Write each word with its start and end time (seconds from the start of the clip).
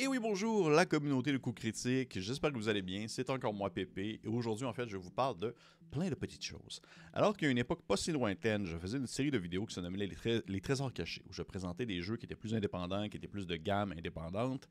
Et 0.00 0.06
oui, 0.06 0.20
bonjour, 0.20 0.70
la 0.70 0.86
communauté 0.86 1.32
de 1.32 1.38
coups 1.38 1.60
critiques. 1.60 2.20
J'espère 2.20 2.52
que 2.52 2.56
vous 2.56 2.68
allez 2.68 2.82
bien. 2.82 3.06
C'est 3.08 3.30
encore 3.30 3.52
moi, 3.52 3.68
Pépé. 3.68 4.20
Et 4.22 4.28
aujourd'hui, 4.28 4.64
en 4.64 4.72
fait, 4.72 4.88
je 4.88 4.96
vous 4.96 5.10
parle 5.10 5.36
de 5.40 5.52
plein 5.90 6.08
de 6.08 6.14
petites 6.14 6.44
choses. 6.44 6.80
Alors 7.12 7.36
qu'à 7.36 7.48
une 7.48 7.58
époque 7.58 7.82
pas 7.82 7.96
si 7.96 8.12
lointaine, 8.12 8.64
je 8.64 8.78
faisais 8.78 8.98
une 8.98 9.08
série 9.08 9.32
de 9.32 9.38
vidéos 9.38 9.66
qui 9.66 9.74
se 9.74 9.80
nommait 9.80 10.06
les, 10.46 10.60
Trésors 10.60 10.92
cachés, 10.92 11.24
où 11.28 11.32
je 11.32 11.42
présentais 11.42 11.84
des 11.84 12.00
jeux 12.00 12.16
qui 12.16 12.26
étaient 12.26 12.36
plus 12.36 12.54
indépendants, 12.54 13.08
qui 13.08 13.16
étaient 13.16 13.26
plus 13.26 13.44
de 13.44 13.56
gamme 13.56 13.90
indépendante. 13.90 14.68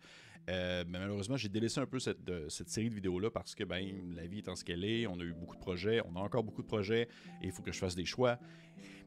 Euh, 0.50 0.86
mais 0.88 0.98
malheureusement, 0.98 1.36
j'ai 1.36 1.50
délaissé 1.50 1.82
un 1.82 1.88
peu 1.88 2.00
cette, 2.00 2.20
cette 2.48 2.70
série 2.70 2.90
de 2.90 2.96
vidéos-là 2.96 3.30
parce 3.30 3.54
que 3.54 3.66
ben, 3.66 3.86
la 4.16 4.28
vie 4.28 4.40
étant 4.40 4.56
ce 4.56 4.64
qu'elle 4.64 4.86
est, 4.86 5.08
on 5.08 5.20
a 5.20 5.24
eu 5.24 5.34
beaucoup 5.34 5.56
de 5.56 5.62
projets, 5.62 6.00
on 6.06 6.16
a 6.16 6.22
encore 6.22 6.46
beaucoup 6.46 6.62
de 6.62 6.68
projets, 6.68 7.10
et 7.42 7.48
il 7.48 7.52
faut 7.52 7.64
que 7.64 7.74
je 7.74 7.80
fasse 7.80 7.96
des 7.96 8.06
choix. 8.06 8.40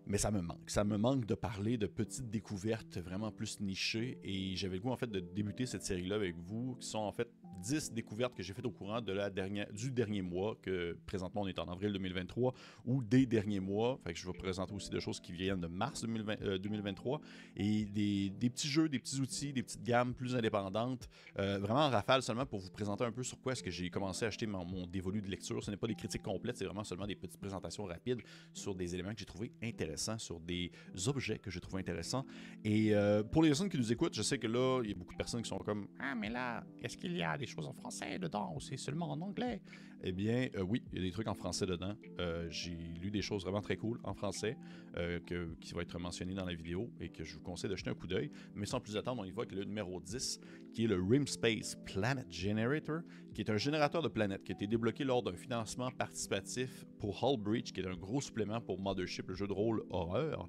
Mais 0.06 0.18
ça 0.18 0.30
me 0.30 0.40
manque. 0.40 0.68
Ça 0.68 0.84
me 0.84 0.96
manque 0.96 1.26
de 1.26 1.34
parler 1.34 1.78
de 1.78 1.86
petites 1.86 2.30
découvertes 2.30 2.98
vraiment 2.98 3.30
plus 3.30 3.60
nichées. 3.60 4.18
Et 4.24 4.56
j'avais 4.56 4.76
le 4.76 4.82
goût, 4.82 4.90
en 4.90 4.96
fait, 4.96 5.10
de 5.10 5.20
débuter 5.20 5.66
cette 5.66 5.82
série-là 5.82 6.16
avec 6.16 6.36
vous, 6.36 6.76
qui 6.80 6.88
sont 6.88 6.98
en 6.98 7.12
fait 7.12 7.28
10 7.60 7.92
découvertes 7.92 8.34
que 8.34 8.42
j'ai 8.42 8.52
faites 8.52 8.66
au 8.66 8.70
courant 8.70 9.00
de 9.00 9.12
la 9.12 9.30
dernière, 9.30 9.70
du 9.72 9.90
dernier 9.90 10.22
mois, 10.22 10.56
que 10.62 10.98
présentement 11.06 11.42
on 11.42 11.46
est 11.46 11.58
en 11.58 11.68
avril 11.68 11.92
2023, 11.92 12.54
ou 12.86 13.02
des 13.02 13.26
derniers 13.26 13.60
mois. 13.60 13.98
Fait 14.04 14.12
que 14.12 14.18
je 14.18 14.26
vais 14.26 14.32
présenter 14.36 14.74
aussi 14.74 14.90
des 14.90 15.00
choses 15.00 15.20
qui 15.20 15.32
viennent 15.32 15.60
de 15.60 15.66
mars 15.66 16.04
2023. 16.04 17.18
Euh, 17.18 17.20
et 17.56 17.84
des, 17.84 18.30
des, 18.30 18.50
petits 18.50 18.68
jeux, 18.68 18.88
des 18.88 18.98
petits 18.98 19.20
outils, 19.20 19.52
des 19.52 19.62
petites 19.62 19.82
gammes 19.82 20.14
plus 20.14 20.34
indépendantes. 20.34 21.08
Euh, 21.38 21.58
vraiment 21.58 21.86
en 21.86 21.90
rafale 21.90 22.22
seulement 22.22 22.46
pour 22.46 22.60
vous 22.60 22.70
présenter 22.70 23.04
un 23.04 23.12
peu 23.12 23.22
sur 23.22 23.40
quoi 23.40 23.52
est-ce 23.52 23.62
que 23.62 23.70
j'ai 23.70 23.90
commencé 23.90 24.24
à 24.24 24.28
acheter 24.28 24.46
mon, 24.46 24.64
mon, 24.64 24.86
dévolu 24.86 25.20
de 25.20 25.28
lecture. 25.28 25.62
Ce 25.62 25.70
n'est 25.70 25.76
pas 25.76 25.86
des 25.86 25.94
critiques 25.94 26.22
complètes, 26.22 26.56
c'est 26.56 26.64
vraiment 26.64 26.84
seulement 26.84 27.06
des 27.06 27.14
petites 27.14 27.40
présentations 27.40 27.84
rapides 27.84 28.20
sur 28.52 28.74
des 28.74 28.94
éléments 28.94 29.12
que 29.12 29.18
j'ai 29.18 29.24
trouvé 29.24 29.52
intéressants, 29.62 30.18
sur 30.18 30.40
des 30.40 30.70
objets 31.06 31.38
que 31.38 31.50
j'ai 31.50 31.60
trouvé 31.60 31.80
intéressants. 31.80 32.24
Et 32.64 32.94
euh, 32.94 33.22
pour 33.22 33.42
les 33.42 33.50
personnes 33.50 33.68
qui 33.68 33.78
nous 33.78 33.92
écoutent, 33.92 34.14
je 34.14 34.22
sais 34.22 34.38
que 34.38 34.46
là, 34.46 34.80
il 34.82 34.90
y 34.90 34.92
a 34.92 34.96
beaucoup 34.96 35.12
de 35.12 35.18
personnes 35.18 35.42
qui 35.42 35.48
sont 35.48 35.58
comme 35.58 35.88
Ah, 35.98 36.14
mais 36.14 36.28
là, 36.28 36.64
est-ce 36.82 36.96
qu'il 36.96 37.16
y 37.16 37.22
a 37.22 37.36
des 37.36 37.46
choses 37.50 37.66
en 37.66 37.72
français 37.72 38.18
dedans 38.18 38.52
ou 38.54 38.60
c'est 38.60 38.76
seulement 38.76 39.10
en 39.10 39.20
anglais? 39.20 39.62
Eh 40.02 40.12
bien, 40.12 40.48
euh, 40.56 40.62
oui, 40.62 40.82
il 40.92 40.98
y 40.98 41.02
a 41.02 41.04
des 41.04 41.10
trucs 41.10 41.28
en 41.28 41.34
français 41.34 41.66
dedans. 41.66 41.94
Euh, 42.20 42.46
j'ai 42.48 42.70
lu 43.00 43.10
des 43.10 43.20
choses 43.20 43.42
vraiment 43.42 43.60
très 43.60 43.76
cool 43.76 44.00
en 44.02 44.14
français 44.14 44.56
euh, 44.96 45.18
qui 45.60 45.74
vont 45.74 45.80
être 45.80 45.98
mentionnées 45.98 46.34
dans 46.34 46.46
la 46.46 46.54
vidéo 46.54 46.90
et 47.00 47.10
que 47.10 47.22
je 47.22 47.34
vous 47.34 47.40
conseille 47.40 47.70
de 47.70 47.76
un 47.88 47.94
coup 47.94 48.06
d'œil. 48.06 48.30
Mais 48.54 48.66
sans 48.66 48.80
plus 48.80 48.96
attendre, 48.96 49.20
on 49.20 49.24
y 49.24 49.30
va 49.30 49.42
avec 49.42 49.52
le 49.52 49.64
numéro 49.64 50.00
10, 50.00 50.40
qui 50.72 50.84
est 50.84 50.86
le 50.86 51.02
RimSpace 51.02 51.76
Planet 51.84 52.26
Generator, 52.30 53.00
qui 53.34 53.42
est 53.42 53.50
un 53.50 53.58
générateur 53.58 54.02
de 54.02 54.08
planètes 54.08 54.42
qui 54.42 54.52
a 54.52 54.54
été 54.54 54.66
débloqué 54.66 55.04
lors 55.04 55.22
d'un 55.22 55.36
financement 55.36 55.90
participatif 55.90 56.86
pour 56.98 57.22
Hull 57.22 57.38
Breach, 57.38 57.72
qui 57.72 57.80
est 57.80 57.86
un 57.86 57.96
gros 57.96 58.20
supplément 58.20 58.60
pour 58.60 58.80
Mothership, 58.80 59.28
le 59.28 59.34
jeu 59.34 59.46
de 59.46 59.52
rôle 59.52 59.82
horreur, 59.90 60.46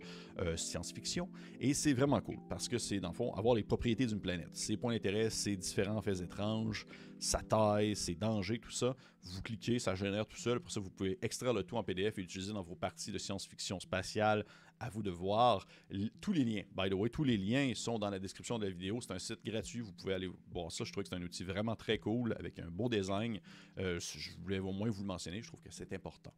science-fiction. 0.56 1.30
Et 1.60 1.74
c'est 1.74 1.94
vraiment 1.94 2.22
cool 2.22 2.38
parce 2.50 2.68
que 2.68 2.78
c'est, 2.78 3.00
dans 3.00 3.10
le 3.10 3.16
fond, 3.16 3.34
avoir 3.34 3.56
les 3.56 3.64
propriétés 3.64 4.06
d'une 4.06 4.22
planète. 4.22 4.50
Ses 4.54 4.78
points 4.78 4.94
d'intérêt, 4.94 5.30
ses 5.30 5.56
différents 5.56 6.02
faits 6.02 6.22
étranges, 6.22 6.86
sa 7.22 7.42
taille, 7.42 7.96
ses 7.96 8.16
dangers, 8.16 8.60
tout 8.60 8.72
ça. 8.72 8.96
Vous 9.24 9.42
cliquez, 9.42 9.78
ça 9.78 9.94
génère 9.94 10.26
tout 10.26 10.38
seul. 10.38 10.60
Pour 10.60 10.72
ça, 10.72 10.80
vous 10.80 10.90
pouvez 10.90 11.20
extraire 11.22 11.54
le 11.54 11.64
tout 11.64 11.78
en 11.78 11.84
PDF 11.84 12.18
et 12.18 12.22
l'utiliser 12.22 12.52
dans 12.52 12.64
vos 12.64 12.76
parties 12.76 13.12
de 13.12 13.20
science-fiction 13.20 13.80
spatiale. 13.80 14.44
À 14.80 14.90
vous 14.90 15.04
de 15.04 15.12
voir. 15.12 15.68
Tous 16.20 16.34
les 16.34 16.44
liens, 16.44 16.64
by 16.76 16.90
the 16.90 16.94
way, 16.94 17.10
tous 17.10 17.24
les 17.24 17.38
liens 17.38 17.72
sont 17.76 18.00
dans 18.00 18.10
la 18.10 18.18
description 18.18 18.58
de 18.58 18.66
la 18.66 18.72
vidéo. 18.72 19.00
C'est 19.00 19.14
un 19.14 19.20
site 19.20 19.46
gratuit. 19.46 19.82
Vous 19.82 19.94
pouvez 19.94 20.16
aller 20.16 20.30
voir 20.52 20.72
ça. 20.72 20.84
Je 20.84 20.92
trouve 20.92 21.04
que 21.04 21.10
c'est 21.10 21.16
un 21.16 21.22
outil 21.22 21.44
vraiment 21.44 21.76
très 21.76 22.00
cool 22.00 22.36
avec 22.40 22.58
un 22.58 22.72
beau 22.72 22.90
design. 22.90 23.40
Euh, 23.78 24.00
je 24.00 24.32
voulais 24.42 24.58
au 24.58 24.72
moins 24.72 24.90
vous 24.90 25.04
le 25.04 25.08
mentionner. 25.08 25.44
Je 25.44 25.48
trouve 25.48 25.62
que 25.62 25.72
c'est 25.72 25.94
important. 25.94 26.34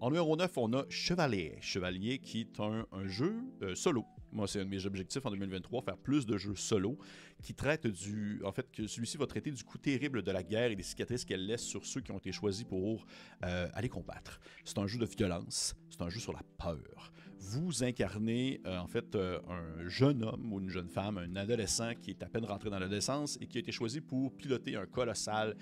En 0.00 0.10
numéro 0.10 0.36
9, 0.36 0.58
on 0.58 0.72
a 0.74 0.84
Chevalier. 0.88 1.56
Chevalier 1.60 2.18
qui 2.18 2.40
est 2.40 2.60
un, 2.60 2.84
jeu 3.06 3.36
euh, 3.62 3.74
solo. 3.74 4.04
Moi, 4.32 4.48
c'est 4.48 4.60
un 4.60 4.64
de 4.64 4.70
mes 4.70 4.84
objectifs 4.84 5.24
en 5.24 5.30
2023, 5.30 5.82
faire 5.82 5.96
plus 5.96 6.26
de 6.26 6.36
jeux 6.36 6.56
solo 6.56 6.98
qui 7.42 7.54
traitent 7.54 7.86
du. 7.86 8.42
En 8.44 8.52
fait, 8.52 8.70
que 8.72 8.86
celui-ci 8.86 9.16
va 9.16 9.26
traiter 9.26 9.52
du 9.52 9.62
coup 9.62 9.78
terrible 9.78 10.22
de 10.22 10.30
la 10.32 10.42
guerre 10.42 10.72
et 10.72 10.76
des 10.76 10.82
cicatrices 10.82 11.24
qu'elle 11.24 11.46
laisse 11.46 11.62
sur 11.62 11.86
ceux 11.86 12.00
qui 12.00 12.10
ont 12.10 12.18
été 12.18 12.32
choisis 12.32 12.64
pour 12.64 13.06
euh, 13.44 13.68
aller 13.72 13.88
combattre. 13.88 14.40
C'est 14.64 14.78
un 14.78 14.86
jeu 14.86 14.98
de 14.98 15.06
violence, 15.06 15.74
c'est 15.88 16.02
un 16.02 16.10
jeu 16.10 16.20
sur 16.20 16.32
la 16.32 16.42
peur. 16.58 17.12
Vous 17.46 17.84
incarnez 17.84 18.60
euh, 18.66 18.78
en 18.78 18.86
fait 18.86 19.16
un 19.16 19.88
jeune 19.88 20.24
homme 20.24 20.50
ou 20.50 20.60
une 20.60 20.70
jeune 20.70 20.88
femme, 20.88 21.18
un 21.18 21.36
adolescent 21.36 21.92
qui 22.00 22.10
est 22.10 22.22
à 22.22 22.26
peine 22.26 22.44
rentré 22.46 22.70
dans 22.70 22.78
l'adolescence 22.78 23.36
et 23.40 23.46
qui 23.46 23.58
a 23.58 23.60
été 23.60 23.70
choisi 23.70 24.00
pour 24.00 24.32
piloter 24.32 24.76
un 24.76 24.86
colossal 24.86 25.54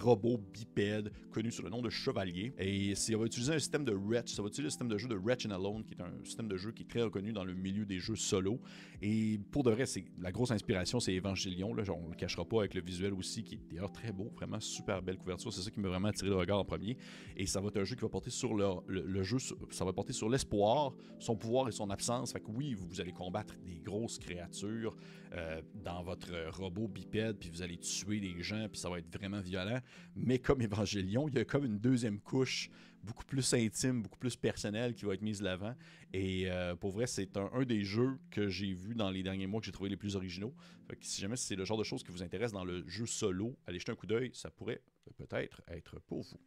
robot 0.00 0.38
bipède 0.52 1.12
connu 1.30 1.50
sous 1.50 1.62
le 1.62 1.70
nom 1.70 1.80
de 1.80 1.90
Chevalier. 1.90 2.52
Et 2.58 2.94
ça 2.94 3.16
va 3.16 3.24
utiliser 3.24 3.54
un 3.54 3.58
système 3.58 3.84
de 3.84 3.92
Wretch, 3.92 4.32
ça 4.34 4.42
va 4.42 4.48
utiliser 4.48 4.64
le 4.64 4.70
système 4.70 4.88
de 4.88 4.98
jeu 4.98 5.08
de 5.08 5.14
Wretch 5.14 5.46
and 5.46 5.50
Alone, 5.50 5.84
qui 5.84 5.94
est 5.94 6.02
un 6.02 6.12
système 6.24 6.48
de 6.48 6.56
jeu 6.56 6.72
qui 6.72 6.82
est 6.82 6.86
très 6.86 7.02
reconnu 7.02 7.32
dans 7.32 7.44
le 7.44 7.54
milieu 7.54 7.86
des 7.86 7.98
jeux 7.98 8.16
solo. 8.16 8.60
Et 9.02 9.40
pour 9.50 9.62
de 9.62 9.70
vrai, 9.70 9.86
c'est 9.86 10.04
la 10.20 10.32
grosse 10.32 10.50
inspiration, 10.50 11.00
c'est 11.00 11.16
Evangelion. 11.16 11.74
Là, 11.74 11.84
on 11.88 12.08
le 12.08 12.16
cachera 12.16 12.44
pas 12.44 12.60
avec 12.60 12.74
le 12.74 12.82
visuel 12.82 13.14
aussi, 13.14 13.42
qui 13.42 13.54
est 13.54 13.60
d'ailleurs 13.70 13.92
très 13.92 14.12
beau, 14.12 14.30
vraiment 14.36 14.60
super 14.60 15.02
belle 15.02 15.16
couverture. 15.16 15.52
C'est 15.52 15.62
ça 15.62 15.70
qui 15.70 15.80
m'a 15.80 15.88
vraiment 15.88 16.08
attiré 16.08 16.28
le 16.28 16.36
regard 16.36 16.58
en 16.58 16.64
premier. 16.64 16.96
Et 17.36 17.46
ça 17.46 17.60
va 17.60 17.68
être 17.68 17.78
un 17.78 17.84
jeu 17.84 17.94
qui 17.94 18.02
va 18.02 18.08
porter 18.08 18.30
sur 18.30 18.54
le, 18.54 19.22
jeu, 19.22 19.38
ça 19.70 19.84
va 19.84 19.92
porter 19.92 20.12
sur 20.12 20.28
l'espoir, 20.28 20.92
son 21.20 21.36
pouvoir 21.36 21.68
et 21.68 21.72
son 21.72 21.90
absence. 21.90 22.32
Fait 22.32 22.40
que 22.40 22.50
oui, 22.50 22.74
vous, 22.74 23.00
allez 23.00 23.12
combattre 23.12 23.54
des 23.64 23.78
grosses 23.78 24.18
créatures 24.18 24.96
euh, 25.32 25.62
dans 25.74 26.02
votre 26.02 26.30
robot 26.50 26.88
bipède, 26.88 27.38
puis 27.38 27.50
vous 27.50 27.62
allez 27.62 27.78
tuer 27.78 28.20
des 28.20 28.42
gens, 28.42 28.68
puis 28.68 28.80
ça 28.80 28.90
va 28.90 28.98
être 28.98 29.12
vraiment 29.12 29.40
violent. 29.40 29.80
Mais 30.16 30.38
comme 30.38 30.60
Evangelion, 30.62 31.28
il 31.28 31.36
y 31.36 31.38
a 31.38 31.44
comme 31.44 31.64
une 31.64 31.78
deuxième 31.78 32.20
couche 32.20 32.70
beaucoup 33.02 33.24
plus 33.24 33.54
intime, 33.54 34.02
beaucoup 34.02 34.18
plus 34.18 34.36
personnelle 34.36 34.94
qui 34.94 35.04
va 35.04 35.14
être 35.14 35.22
mise 35.22 35.38
de 35.40 35.44
l'avant. 35.44 35.74
Et 36.12 36.50
euh, 36.50 36.74
pour 36.74 36.90
vrai, 36.90 37.06
c'est 37.06 37.36
un, 37.36 37.62
des 37.64 37.82
jeux 37.82 38.18
que 38.30 38.48
j'ai 38.48 38.72
vu 38.72 38.94
dans 38.94 39.10
les 39.10 39.22
derniers 39.22 39.46
mois 39.46 39.60
que 39.60 39.66
j'ai 39.66 39.72
trouvé 39.72 39.90
les 39.90 39.96
plus 39.96 40.16
originaux. 40.16 40.54
si 41.00 41.20
jamais 41.20 41.36
c'est 41.36 41.56
le 41.56 41.64
genre 41.64 41.78
de 41.78 41.84
choses 41.84 42.02
qui 42.02 42.12
vous 42.12 42.22
intéresse 42.22 42.52
dans 42.52 42.64
le 42.64 42.86
jeu 42.88 43.06
solo, 43.06 43.56
allez 43.66 43.78
jeter 43.78 43.92
un 43.92 43.96
coup 43.96 44.06
d'œil, 44.06 44.30
ça 44.34 44.50
pourrait 44.50 44.82
peut-être 45.16 45.62
être 45.68 46.00
pour 46.00 46.22
vous. 46.22 46.38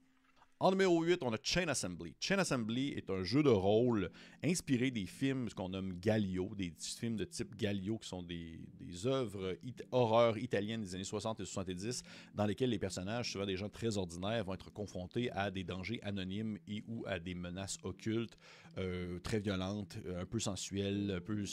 En 0.60 0.72
numéro 0.72 1.04
8, 1.04 1.24
on 1.24 1.34
a 1.34 1.38
Chain 1.42 1.68
Assembly. 1.68 2.16
Chain 2.20 2.40
Assembly 2.40 2.90
est 2.90 3.10
un 3.10 3.24
jeu 3.24 3.44
de 3.44 3.50
rôle 3.50 4.10
inspiré 4.44 4.92
des 4.92 5.06
films 5.06 5.50
qu'on 5.50 5.70
nomme 5.70 6.00
Galio, 6.00 6.52
des 6.56 6.74
films 6.80 7.18
de 7.18 7.26
type 7.26 7.56
Galio 7.56 7.98
qui 7.98 8.08
sont 8.08 8.24
des, 8.24 8.60
œuvres 9.06 9.58
horreurs 9.92 10.38
italiennes 10.38 10.82
des 10.82 10.96
années 10.96 11.04
60 11.04 11.42
et 11.42 11.46
70 11.46 12.04
dans 12.36 12.46
lesquelles 12.46 12.70
les 12.70 12.80
personnages, 12.80 13.32
souvent 13.32 13.46
des 13.46 13.58
gens 13.58 13.68
très 13.68 13.98
ordinaires, 13.98 14.46
vont 14.46 14.54
être 14.54 14.72
confrontés 14.72 15.32
à 15.32 15.52
des 15.52 15.64
dangers 15.64 16.00
anonymes 16.04 16.58
et 16.68 16.84
ou 16.88 17.04
à 17.08 17.20
des 17.20 17.34
menaces 17.34 17.78
occultes, 17.84 18.38
euh, 18.78 19.20
très 19.20 19.40
violentes, 19.40 19.98
un 20.18 20.26
peu 20.26 20.40
sensuelles, 20.40 21.16
un 21.18 21.22
peu, 21.22 21.44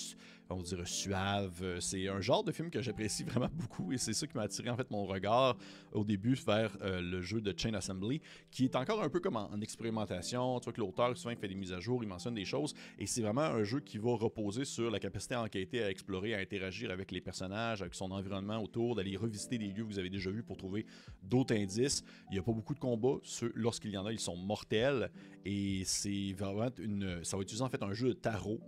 on 0.50 0.62
dirait, 0.62 0.86
suaves. 0.86 1.78
C'est 1.80 2.08
un 2.08 2.20
genre 2.20 2.44
de 2.44 2.52
film 2.52 2.70
que 2.70 2.82
j'apprécie 2.82 3.24
vraiment 3.24 3.48
beaucoup 3.52 3.92
et 3.92 3.98
c'est 3.98 4.12
ça 4.12 4.26
qui 4.26 4.36
m'a 4.36 4.42
attiré 4.42 4.70
en 4.70 4.76
fait 4.76 4.90
mon 4.90 5.04
regard 5.04 5.56
au 5.92 6.04
début 6.04 6.34
vers 6.34 6.76
euh, 6.82 7.00
le 7.00 7.20
jeu 7.20 7.40
de 7.40 7.54
Chain 7.56 7.74
Assembly 7.74 8.20
qui 8.50 8.64
est 8.64 8.76
encore 8.76 9.02
un 9.02 9.08
peu 9.08 9.20
comme 9.20 9.36
en, 9.36 9.60
expérimentation. 9.60 10.58
Tu 10.60 10.64
vois 10.64 10.72
que 10.72 10.80
l'auteur, 10.80 11.16
souvent, 11.16 11.30
il 11.30 11.36
fait 11.36 11.48
des 11.48 11.54
mises 11.54 11.72
à 11.72 11.80
jour, 11.80 12.02
il 12.02 12.08
mentionne 12.08 12.34
des 12.34 12.44
choses. 12.44 12.74
Et 12.98 13.06
c'est 13.06 13.22
vraiment 13.22 13.42
un 13.42 13.62
jeu 13.62 13.80
qui 13.80 13.98
va 13.98 14.14
reposer 14.14 14.64
sur 14.64 14.90
la 14.90 14.98
capacité 14.98 15.34
à 15.34 15.42
enquêter, 15.42 15.82
à 15.82 15.90
explorer, 15.90 16.34
à 16.34 16.38
interagir 16.38 16.90
avec 16.90 17.10
les 17.10 17.20
personnages, 17.20 17.82
avec 17.82 17.94
son 17.94 18.10
environnement 18.10 18.62
autour, 18.62 18.94
d'aller 18.94 19.16
revisiter 19.16 19.58
des 19.58 19.68
lieux 19.68 19.84
que 19.84 19.88
vous 19.88 19.98
avez 19.98 20.10
déjà 20.10 20.30
vus 20.30 20.42
pour 20.42 20.56
trouver 20.56 20.86
d'autres 21.22 21.54
indices. 21.54 22.02
Il 22.30 22.34
n'y 22.34 22.38
a 22.38 22.42
pas 22.42 22.52
beaucoup 22.52 22.74
de 22.74 22.80
combats. 22.80 23.18
Lorsqu'il 23.54 23.90
y 23.90 23.98
en 23.98 24.06
a, 24.06 24.12
ils 24.12 24.20
sont 24.20 24.36
mortels. 24.36 25.10
Et 25.44 25.82
c'est 25.84 26.32
vraiment 26.36 26.70
une. 26.78 27.24
Ça 27.24 27.36
va 27.36 27.42
utiliser 27.42 27.64
en 27.64 27.68
fait 27.68 27.82
un 27.82 27.92
jeu 27.92 28.08
de 28.08 28.14
tarot 28.14 28.60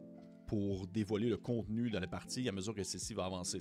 pour 0.52 0.86
dévoiler 0.86 1.30
le 1.30 1.38
contenu 1.38 1.88
de 1.88 1.98
la 1.98 2.06
partie 2.06 2.46
à 2.46 2.52
mesure 2.52 2.74
que 2.74 2.82
celle-ci 2.82 3.14
va 3.14 3.24
avancer. 3.24 3.58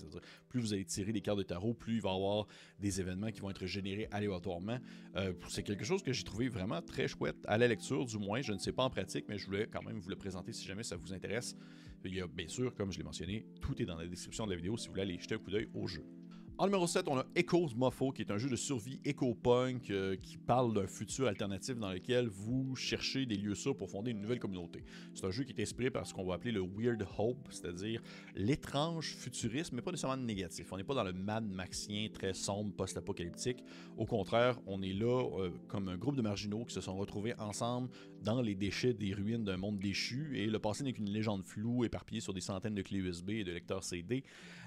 plus 0.49 0.59
vous 0.59 0.73
allez 0.73 0.83
tirer 0.83 1.13
des 1.13 1.21
cartes 1.21 1.37
de 1.37 1.43
tarot, 1.43 1.73
plus 1.73 1.95
il 1.95 2.01
va 2.01 2.11
y 2.11 2.13
avoir 2.13 2.47
des 2.81 2.99
événements 2.99 3.31
qui 3.31 3.39
vont 3.39 3.49
être 3.49 3.65
générés 3.65 4.09
aléatoirement. 4.11 4.77
Euh, 5.15 5.31
c'est 5.47 5.63
quelque 5.63 5.85
chose 5.85 6.03
que 6.03 6.11
j'ai 6.11 6.25
trouvé 6.25 6.49
vraiment 6.49 6.81
très 6.81 7.07
chouette 7.07 7.37
à 7.45 7.57
la 7.57 7.69
lecture, 7.69 8.03
du 8.03 8.17
moins. 8.17 8.41
Je 8.41 8.51
ne 8.51 8.57
sais 8.57 8.73
pas 8.73 8.83
en 8.83 8.89
pratique, 8.89 9.23
mais 9.29 9.37
je 9.37 9.45
voulais 9.45 9.69
quand 9.71 9.81
même 9.83 9.99
vous 9.99 10.09
le 10.09 10.17
présenter 10.17 10.51
si 10.51 10.65
jamais 10.65 10.83
ça 10.83 10.97
vous 10.97 11.13
intéresse. 11.13 11.55
Il 12.03 12.13
y 12.13 12.19
a 12.19 12.27
bien 12.27 12.49
sûr, 12.49 12.75
comme 12.75 12.91
je 12.91 12.97
l'ai 12.97 13.05
mentionné, 13.05 13.45
tout 13.61 13.81
est 13.81 13.85
dans 13.85 13.95
la 13.95 14.05
description 14.05 14.45
de 14.45 14.51
la 14.51 14.57
vidéo 14.57 14.75
si 14.75 14.87
vous 14.87 14.91
voulez 14.91 15.03
aller 15.03 15.17
jeter 15.17 15.35
un 15.35 15.37
coup 15.37 15.49
d'œil 15.49 15.69
au 15.73 15.87
jeu. 15.87 16.03
En 16.61 16.65
numéro 16.65 16.85
7, 16.85 17.07
on 17.07 17.17
a 17.17 17.25
Echoes 17.35 17.73
Mofo, 17.75 18.11
qui 18.11 18.21
est 18.21 18.29
un 18.29 18.37
jeu 18.37 18.47
de 18.47 18.55
survie 18.55 18.99
éco-punk 19.03 19.89
euh, 19.89 20.15
qui 20.15 20.37
parle 20.37 20.75
d'un 20.75 20.85
futur 20.85 21.27
alternatif 21.27 21.75
dans 21.79 21.91
lequel 21.91 22.27
vous 22.27 22.75
cherchez 22.75 23.25
des 23.25 23.33
lieux 23.33 23.55
sûrs 23.55 23.75
pour 23.75 23.89
fonder 23.89 24.11
une 24.11 24.21
nouvelle 24.21 24.37
communauté. 24.37 24.83
C'est 25.15 25.25
un 25.25 25.31
jeu 25.31 25.43
qui 25.43 25.59
est 25.59 25.63
inspiré 25.63 25.89
par 25.89 26.05
ce 26.05 26.13
qu'on 26.13 26.23
va 26.23 26.35
appeler 26.35 26.51
le 26.51 26.61
Weird 26.61 27.03
Hope, 27.17 27.47
c'est-à-dire 27.49 28.03
l'étrange 28.35 29.07
futurisme, 29.15 29.75
mais 29.75 29.81
pas 29.81 29.89
nécessairement 29.89 30.23
négatif. 30.23 30.71
On 30.71 30.77
n'est 30.77 30.83
pas 30.83 30.93
dans 30.93 31.03
le 31.03 31.13
Mad 31.13 31.49
Maxien 31.49 32.07
très 32.13 32.35
sombre, 32.35 32.71
post-apocalyptique. 32.75 33.63
Au 33.97 34.05
contraire, 34.05 34.59
on 34.67 34.83
est 34.83 34.93
là 34.93 35.29
euh, 35.39 35.49
comme 35.67 35.89
un 35.89 35.97
groupe 35.97 36.15
de 36.15 36.21
marginaux 36.21 36.63
qui 36.65 36.75
se 36.75 36.81
sont 36.81 36.95
retrouvés 36.95 37.33
ensemble 37.39 37.89
dans 38.21 38.41
les 38.41 38.55
déchets 38.55 38.93
des 38.93 39.13
ruines 39.13 39.43
d'un 39.43 39.57
monde 39.57 39.79
déchu, 39.79 40.37
et 40.37 40.47
le 40.47 40.59
passé 40.59 40.83
n'est 40.83 40.93
qu'une 40.93 41.09
légende 41.09 41.43
floue 41.43 41.85
éparpillée 41.85 42.21
sur 42.21 42.33
des 42.33 42.41
centaines 42.41 42.75
de 42.75 42.81
clés 42.81 42.99
USB 42.99 43.31
et 43.31 43.43
de 43.43 43.51
lecteurs 43.51 43.83
CD, 43.83 44.23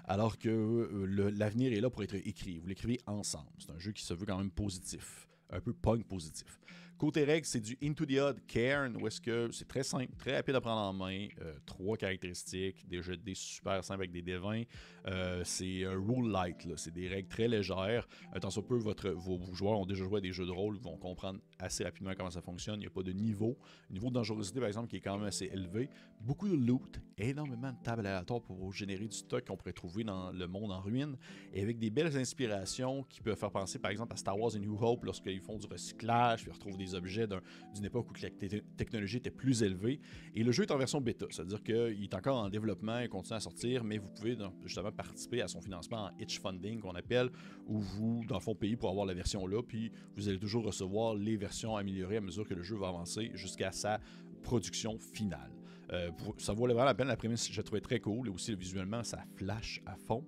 alors 0.07 0.39
que 0.39 0.49
euh, 0.49 1.31
l'avenir 1.31 1.73
est 1.73 1.81
là 1.81 1.91
pour 1.91 2.03
être 2.03 2.15
écrit. 2.15 2.59
Vous 2.59 2.69
l'écrivez 2.69 3.01
ensemble. 3.07 3.51
C'est 3.59 3.71
un 3.71 3.79
jeu 3.79 3.93
qui 3.93 4.05
se 4.05 4.13
veut 4.15 4.27
quand 4.27 4.39
même 4.39 4.51
positif 4.51 5.29
un 5.51 5.61
peu 5.61 5.73
punk 5.73 6.05
positif. 6.05 6.61
Côté 6.97 7.25
règles, 7.25 7.45
c'est 7.45 7.61
du 7.61 7.77
Into 7.83 8.07
the 8.07 8.19
Odd 8.19 8.41
Cairn, 8.47 8.97
où 8.97 9.07
est-ce 9.09 9.21
que 9.21 9.51
c'est 9.51 9.67
très 9.67 9.83
simple, 9.83 10.15
très 10.17 10.37
rapide 10.37 10.55
à 10.55 10.61
prendre 10.61 10.81
en 10.81 10.93
main. 10.93 11.27
Euh, 11.41 11.55
trois 11.67 11.97
caractéristiques, 11.97 12.87
des 12.89 13.03
jeux 13.03 13.17
de 13.17 13.23
dés 13.23 13.35
super 13.35 13.83
simples 13.83 14.03
avec 14.03 14.13
des 14.13 14.37
20. 14.37 14.63
Euh, 15.07 15.43
c'est 15.45 15.85
un 15.85 15.93
rule 15.93 16.31
light, 16.31 16.67
c'est 16.77 16.95
des 16.95 17.09
règles 17.09 17.29
très 17.29 17.49
légères. 17.49 18.07
soit 18.49 18.67
peu, 18.67 18.77
votre, 18.77 19.11
vos, 19.11 19.41
joueurs 19.53 19.81
ont 19.81 19.87
déjà 19.87 20.05
joué 20.05 20.19
à 20.19 20.21
des 20.21 20.33
jeux 20.33 20.47
de 20.47 20.53
rôle, 20.53 20.77
vont 20.79 20.97
comprendre 20.97 21.41
assez 21.59 21.83
rapidement 21.83 22.13
comment 22.17 22.31
ça 22.31 22.41
fonctionne. 22.41 22.77
Il 22.77 22.81
n'y 22.81 22.87
a 22.87 22.91
pas 22.91 23.03
de 23.03 23.13
niveau. 23.13 23.59
Niveau 23.91 24.09
de 24.09 24.15
dangerosité, 24.15 24.61
par 24.61 24.69
exemple, 24.69 24.89
qui 24.89 24.97
est 24.97 25.01
quand 25.01 25.19
même 25.19 25.27
assez 25.27 25.47
élevé. 25.47 25.91
Beaucoup 26.21 26.49
de 26.49 26.55
loot, 26.55 27.01
énormément 27.19 27.73
de 27.73 27.83
tables 27.83 28.07
aléatoires 28.07 28.41
pour 28.41 28.73
générer 28.73 29.07
du 29.07 29.17
stock 29.17 29.45
qu'on 29.45 29.57
pourrait 29.57 29.73
trouver 29.73 30.05
dans 30.05 30.31
le 30.31 30.47
monde 30.47 30.71
en 30.71 30.81
ruine, 30.81 31.17
et 31.53 31.61
avec 31.61 31.79
des 31.79 31.91
belles 31.91 32.17
inspirations 32.17 33.03
qui 33.05 33.21
peuvent 33.21 33.37
faire 33.37 33.51
penser, 33.51 33.79
par 33.79 33.91
exemple, 33.91 34.13
à 34.13 34.17
Star 34.17 34.39
Wars 34.39 34.55
et 34.55 34.61
New 34.61 34.77
Hope, 34.81 35.05
lorsqu'ils 35.05 35.41
font 35.41 35.59
du 35.59 35.67
recyclage, 35.67 36.43
puis 36.43 36.53
retrouvent 36.53 36.77
des 36.77 36.84
objets 36.93 37.27
d'une 37.75 37.85
époque 37.85 38.11
où 38.11 38.15
la 38.21 38.31
technologie 38.77 39.17
était 39.17 39.31
plus 39.31 39.63
élevée. 39.63 40.01
Et 40.35 40.43
le 40.43 40.53
jeu 40.53 40.65
est 40.65 40.71
en 40.71 40.77
version 40.77 41.01
bêta, 41.01 41.27
c'est-à-dire 41.31 41.63
qu'il 41.63 42.03
est 42.03 42.15
encore 42.15 42.39
en 42.39 42.49
développement, 42.49 42.99
il 42.99 43.09
continue 43.09 43.37
à 43.37 43.41
sortir, 43.41 43.85
mais 43.85 43.99
vous 43.99 44.09
pouvez 44.09 44.37
justement 44.65 44.93
participer 44.93 45.41
à 45.41 45.49
son 45.49 45.61
financement 45.61 46.07
en 46.07 46.11
itch 46.19 46.41
funding 46.41 46.81
qu'on 46.81 46.95
appelle, 46.95 47.31
où 47.67 47.79
vous, 47.79 48.25
dans 48.29 48.37
le 48.37 48.43
fond, 48.43 48.55
payez 48.55 48.77
pour 48.77 48.91
avoir 48.91 49.07
la 49.07 49.15
version 49.15 49.47
là, 49.47 49.63
puis 49.63 49.91
vous 50.17 50.29
allez 50.29 50.39
toujours 50.39 50.65
recevoir 50.65 51.15
les 51.15 51.37
versions 51.37 51.77
améliorées 51.77 52.19
à 52.19 52.21
mesure 52.21 52.47
que 52.47 52.55
le 52.55 52.63
jeu 52.63 52.77
va 52.77 52.89
avancer 52.89 53.31
jusqu'à 53.35 53.73
sa 53.73 54.01
production 54.43 54.99
finale. 54.99 55.51
Euh, 55.93 56.11
ça 56.39 56.53
vaut 56.53 56.65
vraiment 56.65 56.85
la 56.85 56.95
peine. 56.95 57.09
La 57.09 57.17
prémisse, 57.17 57.51
je 57.51 57.57
la 57.57 57.63
trouvais 57.63 57.81
très 57.81 58.01
cool. 58.01 58.29
Et 58.29 58.31
aussi, 58.31 58.55
visuellement, 58.55 59.03
ça 59.03 59.25
flash 59.37 59.81
à 59.87 59.97
fond. 59.97 60.25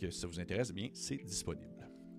que 0.00 0.10
si 0.10 0.20
ça 0.20 0.26
vous 0.26 0.40
intéresse, 0.40 0.68
eh 0.70 0.74
bien, 0.74 0.88
c'est 0.92 1.22
disponible. 1.22 1.75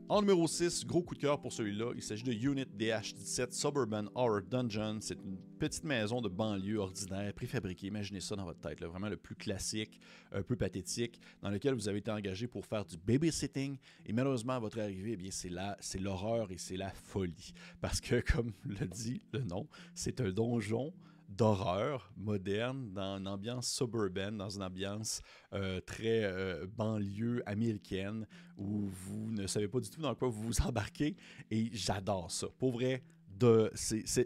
En 0.09 0.21
numéro 0.21 0.47
6, 0.47 0.85
gros 0.85 1.03
coup 1.03 1.15
de 1.15 1.19
cœur 1.19 1.37
pour 1.37 1.51
celui-là, 1.51 1.91
il 1.93 2.01
s'agit 2.01 2.23
de 2.23 2.31
Unit 2.31 2.65
DH17 2.79 3.51
Suburban 3.51 4.05
Horror 4.15 4.41
Dungeon. 4.41 4.99
C'est 5.01 5.21
une 5.21 5.37
petite 5.59 5.83
maison 5.83 6.21
de 6.21 6.29
banlieue 6.29 6.77
ordinaire, 6.77 7.33
préfabriquée. 7.33 7.87
Imaginez 7.87 8.21
ça 8.21 8.37
dans 8.37 8.45
votre 8.45 8.61
tête, 8.61 8.81
vraiment 8.81 9.09
le 9.09 9.17
plus 9.17 9.35
classique, 9.35 9.99
un 10.31 10.43
peu 10.43 10.55
pathétique, 10.55 11.19
dans 11.41 11.49
lequel 11.49 11.73
vous 11.73 11.89
avez 11.89 11.97
été 11.97 12.09
engagé 12.09 12.47
pour 12.47 12.65
faire 12.65 12.85
du 12.85 12.95
babysitting. 12.95 13.77
Et 14.05 14.13
malheureusement, 14.13 14.53
à 14.53 14.59
votre 14.59 14.79
arrivée, 14.79 15.11
eh 15.11 15.17
bien, 15.17 15.29
c'est 15.29 15.49
là, 15.49 15.75
c'est 15.81 15.99
l'horreur 15.99 16.53
et 16.53 16.57
c'est 16.57 16.77
la 16.77 16.91
folie. 16.91 17.53
Parce 17.81 17.99
que, 17.99 18.21
comme 18.33 18.53
le 18.63 18.87
dit 18.87 19.21
le 19.33 19.41
nom, 19.41 19.67
c'est 19.93 20.21
un 20.21 20.31
donjon 20.31 20.93
d'horreur 21.27 22.11
moderne 22.15 22.91
dans 22.93 23.17
une 23.17 23.27
ambiance 23.27 23.69
suburbaine, 23.69 24.37
dans 24.37 24.49
une 24.49 24.63
ambiance 24.63 25.21
euh, 25.53 25.79
très 25.81 26.23
euh, 26.23 26.65
banlieue 26.67 27.43
américaine 27.45 28.25
où 28.57 28.87
vous 28.87 29.31
ne 29.31 29.47
savez 29.47 29.67
pas 29.67 29.79
du 29.79 29.89
tout 29.89 30.01
dans 30.01 30.15
quoi 30.15 30.29
vous 30.29 30.43
vous 30.43 30.61
embarquez 30.61 31.15
et 31.51 31.69
j'adore 31.73 32.31
ça. 32.31 32.47
Pour 32.57 32.71
vrai, 32.71 33.03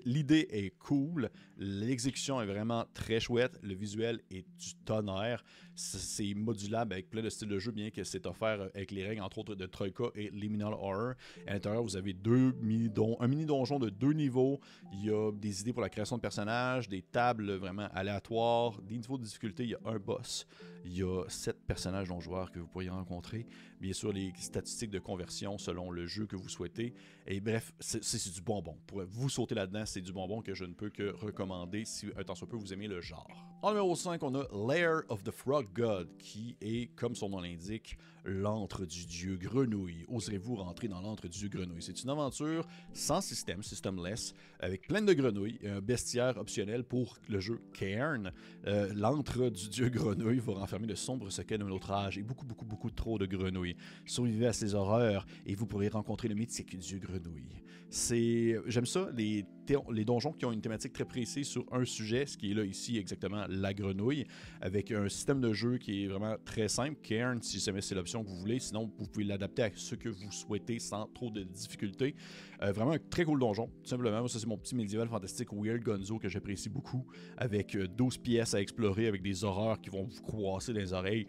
l'idée 0.06 0.48
est 0.52 0.78
cool, 0.80 1.30
l'exécution 1.58 2.42
est 2.42 2.46
vraiment 2.46 2.86
très 2.94 3.20
chouette, 3.20 3.58
le 3.62 3.74
visuel 3.74 4.22
est 4.30 4.46
du 4.58 4.74
tonnerre, 4.86 5.44
c'est 5.76 6.34
modulable 6.34 6.94
avec 6.94 7.10
plein 7.10 7.22
de 7.22 7.30
styles 7.30 7.48
de 7.48 7.60
jeu, 7.60 7.72
bien 7.72 7.90
que 7.90 8.04
c'est 8.04 8.26
offert 8.26 8.70
avec 8.76 8.92
les 8.92 9.08
règles 9.08 9.22
entre 9.22 9.40
autres 9.40 9.56
de 9.56 9.66
Troika 9.66 10.06
et 10.16 10.30
Liminal 10.32 10.74
Horror. 10.74 11.14
À 11.48 11.54
l'intérieur, 11.54 11.84
vous 11.84 11.96
avez 11.96 12.16
un 12.26 13.28
mini 13.28 13.46
donjon 13.46 13.80
de 13.80 13.90
deux 13.90 14.14
niveaux. 14.14 14.60
Il 14.94 15.06
y 15.06 15.10
a 15.10 15.32
des 15.32 15.62
idées 15.62 15.74
pour 15.74 15.82
la 15.82 15.90
création 15.90 16.18
de 16.18 16.22
personnages, 16.22 16.90
des 16.90 17.02
tables 17.02 17.54
vraiment 17.54 17.88
aléatoires, 17.94 18.82
des 18.82 18.98
niveaux 18.98 19.18
de 19.18 19.24
difficulté. 19.24 19.64
Il 19.64 19.70
y 19.70 19.76
a 19.76 19.80
un 19.86 20.00
boss. 20.00 20.46
Il 20.84 20.98
y 20.98 21.04
a 21.04 21.24
sept 21.28 21.58
personnages 21.66 22.10
non 22.10 22.20
joueurs 22.20 22.52
que 22.52 22.60
vous 22.60 22.68
pourriez 22.68 22.90
rencontrer. 22.90 23.46
Bien 23.80 23.94
sûr, 23.94 24.12
les 24.12 24.34
statistiques 24.38 24.90
de 24.90 25.00
conversion 25.00 25.58
selon 25.58 25.92
le 25.92 26.08
jeu 26.08 26.26
que 26.26 26.36
vous 26.36 26.50
souhaitez. 26.50 26.94
Et 27.28 27.40
bref, 27.40 27.74
c'est 27.80 28.34
du 28.34 28.42
bonbon. 28.42 28.78
Vous 29.10 29.30
sauter 29.30 29.56
là-dedans, 29.56 29.86
c'est 29.86 30.02
du 30.02 30.12
bonbon 30.12 30.42
que 30.42 30.54
je 30.54 30.66
ne 30.66 30.74
peux 30.74 30.90
que 30.90 31.14
recommander 31.16 31.86
si 31.86 32.08
un 32.18 32.24
temps 32.24 32.36
soit 32.36 32.48
peu 32.48 32.58
vous 32.58 32.74
aimez 32.74 32.88
le 32.88 33.02
genre. 33.02 33.28
En 33.62 33.70
numéro 33.70 33.96
5, 33.96 34.22
on 34.24 34.36
a 34.36 34.48
Lair 34.68 35.02
of 35.10 35.24
the 35.24 35.32
Frog 35.32 35.68
God, 35.74 36.10
qui 36.18 36.56
est, 36.62 36.96
comme 36.96 37.16
son 37.16 37.30
nom 37.30 37.40
l'indique, 37.40 37.98
l'antre 38.26 38.86
du 38.86 39.06
dieu 39.06 39.38
grenouille. 39.38 40.06
Oserez-vous 40.08 40.56
rentrer 40.56 40.88
dans 40.88 41.02
l'antre 41.02 41.28
du 41.28 41.38
dieu 41.38 41.50
grenouille? 41.50 41.82
C'est 41.82 42.04
une 42.04 42.10
aventure 42.10 42.68
sans 42.94 43.22
système, 43.22 43.64
systemless, 43.64 44.34
avec 44.60 44.88
plein 44.88 45.02
de 45.02 45.14
grenouilles 45.14 45.58
et 45.62 45.70
un 45.70 45.82
bestiaire 45.82 46.38
optionnel 46.38 46.84
pour 46.84 47.18
le 47.30 47.40
jeu 47.40 47.60
Cairn. 47.74 48.32
Euh, 48.68 48.94
l'antre 48.96 49.50
du 49.50 49.70
dieu 49.70 49.90
grenouille 49.90 50.40
va 50.40 50.54
renfermer 50.54 50.88
de 50.88 50.96
sombres 50.96 51.30
secrets 51.30 51.58
d'un 51.58 51.70
autre 51.70 51.92
âge 51.92 52.18
et 52.18 52.24
beaucoup, 52.24 52.46
beaucoup, 52.46 52.66
beaucoup 52.66 52.92
trop 52.92 53.18
de 53.18 53.26
grenouilles. 53.26 53.76
Survivez 54.06 54.48
à 54.48 54.54
ces 54.54 54.76
horreurs 54.76 55.26
et 55.46 55.56
vous 55.56 55.66
pourrez 55.66 55.88
rencontrer 55.88 56.28
le 56.28 56.36
mythique 56.36 56.78
dieu 56.78 57.00
grenouille. 57.00 57.64
C'est, 57.90 58.56
j'aime 58.68 58.86
ça, 58.86 59.10
les, 59.16 59.46
les 59.92 60.06
donjons 60.06 60.32
qui 60.32 60.46
ont 60.46 60.52
une 60.52 60.62
thématique 60.62 60.94
très 60.94 61.06
précise 61.06 61.48
sur 61.48 61.66
un 61.72 61.86
sujet, 61.86 62.26
ce 62.26 62.38
qui 62.38 62.52
est 62.52 62.54
là 62.54 62.64
ici 62.64 62.98
exactement 62.98 63.46
la 63.48 63.74
grenouille, 63.74 64.26
avec 64.62 64.92
un 64.92 65.10
système 65.10 65.42
de 65.42 65.54
jeu 65.54 65.78
qui 65.78 66.04
est 66.04 66.08
vraiment 66.08 66.36
très 66.46 66.68
simple. 66.68 67.00
Cairn, 67.02 67.42
si 67.42 67.60
jamais 67.60 67.82
c'est 67.82 67.96
l'option 67.96 68.24
que 68.24 68.30
vous 68.30 68.38
voulez, 68.38 68.60
sinon 68.60 68.92
vous 68.98 69.08
pouvez 69.08 69.26
l'adapter 69.26 69.64
à 69.64 69.70
ce 69.74 69.96
que 69.96 70.10
vous 70.10 70.32
souhaitez 70.32 70.80
sans 70.80 71.08
trop 71.08 71.30
de 71.30 71.44
difficultés. 71.44 72.16
Euh, 72.62 72.72
vraiment 72.72 72.92
un 72.92 73.00
très 73.00 73.26
cool 73.26 73.40
donjon, 73.40 73.68
tout 73.84 73.90
simplement. 73.90 74.28
ça 74.28 74.40
c'est 74.40 74.48
mon 74.48 74.58
petit 74.58 74.76
médiéval 74.76 75.08
fantastique 75.08 75.50
Weird 75.52 75.82
Gonzo 75.82 76.20
que 76.20 76.30
j'apprécie 76.30 76.70
beaucoup, 76.70 77.06
avec 77.38 77.76
12 77.78 78.16
euh, 78.18 78.22
pièces 78.22 78.54
à 78.54 78.62
explorer, 78.62 79.08
avec 79.08 79.22
des 79.22 79.44
horreurs 79.44 79.80
qui 79.82 79.90
vont 79.90 80.04
vous 80.04 80.22
croiser 80.22 80.74
dans 80.74 80.80
les 80.80 80.94
oreilles, 80.94 81.28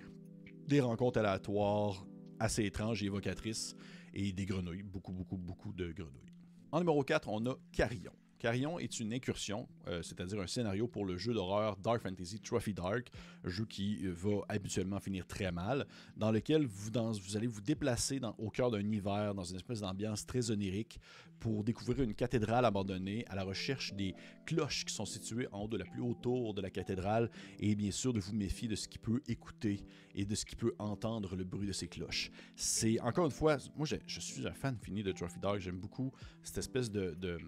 des 0.69 0.81
rencontres 0.81 1.19
aléatoires 1.19 2.07
assez 2.39 2.65
étranges 2.65 3.03
et 3.03 3.07
évocatrices, 3.07 3.75
et 4.15 4.33
des 4.33 4.47
grenouilles, 4.47 4.83
beaucoup, 4.83 5.13
beaucoup, 5.13 5.37
beaucoup 5.37 5.73
de 5.73 5.93
grenouilles. 5.93 6.33
En 6.71 6.81
numéro 6.81 7.03
4, 7.03 7.29
on 7.29 7.47
a 7.47 7.55
Carillon. 7.73 8.13
Carillon 8.43 8.81
est 8.81 8.99
une 8.99 9.13
incursion, 9.13 9.69
euh, 9.87 10.03
c'est-à-dire 10.03 10.41
un 10.41 10.49
scénario 10.49 10.89
pour 10.89 11.05
le 11.05 11.17
jeu 11.17 11.33
d'horreur 11.33 11.77
Dark 11.77 12.03
Fantasy 12.03 12.41
Trophy 12.41 12.75
Dark, 12.75 13.09
jeu 13.45 13.65
qui 13.67 14.01
euh, 14.05 14.13
va 14.13 14.41
habituellement 14.49 14.99
finir 14.99 15.29
très 15.29 15.53
mal, 15.53 15.87
dans 16.17 16.33
lequel 16.33 16.67
vous, 16.67 16.91
allez 17.37 17.47
vous 17.47 17.61
déplacer 17.61 18.21
au 18.39 18.51
cœur 18.51 18.73
d'un 18.73 18.81
hiver, 18.81 19.33
dans 19.37 19.45
une 19.45 19.55
espèce 19.55 19.79
d'ambiance 19.79 20.27
très 20.27 20.51
onirique, 20.51 20.99
pour 21.39 21.63
découvrir 21.63 22.03
une 22.03 22.15
cathédrale 22.15 22.65
abandonnée 22.65 23.25
à 23.29 23.37
la 23.37 23.45
recherche 23.45 23.95
des 23.95 24.13
cloches 24.45 24.87
qui 24.87 24.93
sont 24.93 25.07
situées 25.07 25.47
en 25.53 25.61
haut 25.61 25.69
de 25.69 25.77
la 25.77 25.85
plus 25.85 26.01
haute 26.01 26.21
tour 26.21 26.53
de 26.53 26.63
la 26.63 26.71
cathédrale, 26.71 27.31
et 27.61 27.77
bien 27.77 27.93
sûr 27.93 28.13
de 28.13 28.19
vous 28.19 28.35
méfier 28.35 28.67
de 28.67 28.75
ce 28.75 28.89
qui 28.89 28.99
peut 28.99 29.21
écouter 29.29 29.85
et 30.17 30.25
de 30.25 30.35
ce 30.35 30.45
qui 30.45 30.57
peut 30.57 30.75
entendre 30.81 31.37
le 31.37 31.45
bruit 31.45 31.69
de 31.69 31.73
ces 31.73 31.87
cloches. 31.87 32.33
C'est 32.57 32.99
encore 33.03 33.27
une 33.27 33.31
fois, 33.31 33.59
moi 33.77 33.87
je, 33.87 34.19
suis 34.19 34.49
un 34.49 34.53
fan 34.53 34.77
fini 34.83 35.05
de 35.05 35.13
Trophy 35.13 35.39
Dark, 35.39 35.61
j'aime 35.61 35.79
beaucoup 35.79 36.11
cette 36.43 36.59
espèce 36.59 36.91
de 36.91 37.39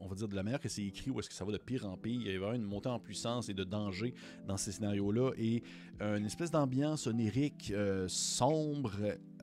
on 0.00 0.08
va 0.08 0.14
dire, 0.14 0.28
de 0.28 0.34
la 0.34 0.42
manière 0.42 0.60
que 0.60 0.68
c'est 0.68 0.84
écrit, 0.84 1.10
où 1.10 1.20
est-ce 1.20 1.28
que 1.28 1.34
ça 1.34 1.44
va 1.44 1.52
de 1.52 1.58
pire 1.58 1.86
en 1.86 1.96
pire. 1.96 2.20
Il 2.20 2.32
y 2.32 2.44
a 2.44 2.54
une 2.54 2.62
montée 2.62 2.88
en 2.88 2.98
puissance 2.98 3.48
et 3.48 3.54
de 3.54 3.64
danger 3.64 4.14
dans 4.46 4.56
ces 4.56 4.72
scénarios-là. 4.72 5.32
Et 5.36 5.62
euh, 6.00 6.16
une 6.16 6.26
espèce 6.26 6.50
d'ambiance 6.50 7.06
onirique, 7.06 7.70
euh, 7.74 8.06
sombre, 8.08 8.92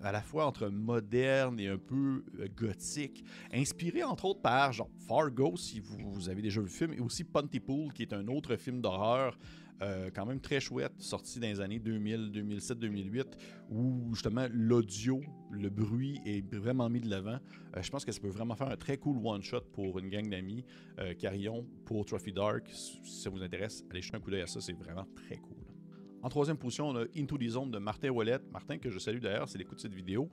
à 0.02 0.12
la 0.12 0.22
fois 0.22 0.46
entre 0.46 0.68
moderne 0.68 1.60
et 1.60 1.68
un 1.68 1.78
peu 1.78 2.24
euh, 2.40 2.48
gothique, 2.56 3.24
inspiré 3.54 4.04
entre 4.04 4.26
autres 4.26 4.42
par 4.42 4.74
genre 4.74 4.90
Fargo, 5.08 5.56
si 5.58 5.80
vous, 5.80 6.12
vous, 6.12 6.30
avez 6.30 6.42
déjà 6.42 6.60
vu 6.60 6.66
le 6.66 6.72
film, 6.72 6.94
et 6.94 7.00
aussi 7.00 7.24
Pontypool, 7.24 7.94
qui 7.94 8.02
est 8.02 8.14
un 8.14 8.28
autre 8.28 8.56
film 8.56 8.82
d'horreur 8.82 9.38
euh, 9.82 10.10
quand 10.14 10.26
même 10.26 10.40
très 10.40 10.60
chouette, 10.60 10.94
sorti 10.98 11.40
dans 11.40 11.48
les 11.48 11.62
années 11.62 11.80
2000, 11.80 12.32
2007, 12.32 12.80
2008, 12.80 13.38
où 13.70 14.10
justement 14.14 14.48
l'audio, 14.52 15.22
le 15.52 15.70
bruit 15.70 16.20
est 16.26 16.44
vraiment 16.54 16.90
mis 16.90 17.02
de 17.02 17.10
l'avant. 17.10 17.40
Euh, 17.76 17.82
je 17.82 17.90
pense 17.90 18.04
que 18.04 18.12
ça 18.12 18.20
peut 18.20 18.30
vraiment 18.30 18.56
faire 18.56 18.70
un 18.70 18.78
très 18.78 18.98
cool 18.98 19.18
one-shot 19.24 19.62
pour 19.74 20.00
une 20.00 20.10
gang 20.10 20.30
d'amis. 20.30 20.66
Euh, 21.00 21.14
Carillon 21.14 21.66
pour 21.86 22.06
Trophy 22.06 22.34
Dark, 22.34 22.68
si 22.72 23.22
ça 23.22 23.30
vous 23.30 23.42
intéresse, 23.42 23.84
allez 23.92 24.02
jeter 24.02 24.18
un 24.18 24.20
coup 24.20 24.32
d'œil 24.32 24.42
à 24.42 24.48
ça, 24.48 24.62
c'est 24.62 24.74
vraiment 24.74 25.06
très 25.16 25.38
cool. 25.38 25.67
En 26.28 26.30
troisième 26.30 26.58
position, 26.58 26.90
on 26.90 26.96
a 26.98 27.06
Into 27.16 27.38
the 27.38 27.48
Zone 27.48 27.72
de 27.72 27.78
Martin 27.78 28.10
Wallet. 28.10 28.40
Martin, 28.52 28.80
que 28.80 28.90
je 28.90 29.00
salue 29.00 29.20
d'ailleurs, 29.20 29.48
c'est 29.48 29.58
l'écoute 29.58 29.78
de 29.78 29.82
cette 29.84 29.94
vidéo. 29.94 30.30